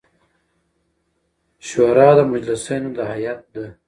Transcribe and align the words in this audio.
شوري 1.67 2.09
د 2.17 2.19
مجلسـینو 2.33 2.89
د 2.97 2.99
هیئـت 3.11 3.41
د 3.53 3.55